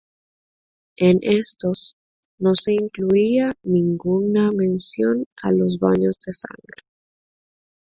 En 0.97 1.19
estos 1.21 1.95
no 2.39 2.55
se 2.55 2.73
incluía 2.73 3.53
ninguna 3.61 4.51
mención 4.51 5.25
a 5.43 5.51
los 5.51 5.77
baños 5.77 6.17
de 6.25 6.33
sangre. 6.33 6.83